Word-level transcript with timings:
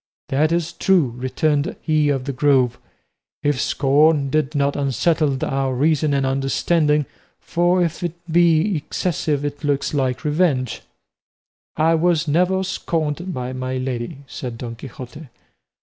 "That 0.29 0.51
is 0.51 0.73
true," 0.73 1.13
returned 1.15 1.75
he 1.79 2.09
of 2.09 2.23
the 2.25 2.33
Grove, 2.33 2.79
"if 3.43 3.61
scorn 3.61 4.31
did 4.31 4.55
not 4.55 4.75
unsettle 4.75 5.37
our 5.45 5.75
reason 5.75 6.11
and 6.15 6.25
understanding, 6.25 7.05
for 7.39 7.83
if 7.83 8.01
it 8.01 8.13
be 8.27 8.75
excessive 8.75 9.45
it 9.45 9.63
looks 9.63 9.93
like 9.93 10.23
revenge." 10.25 10.81
"I 11.77 11.93
was 11.93 12.27
never 12.27 12.63
scorned 12.63 13.31
by 13.31 13.53
my 13.53 13.77
lady," 13.77 14.17
said 14.25 14.57
Don 14.57 14.75
Quixote. 14.75 15.27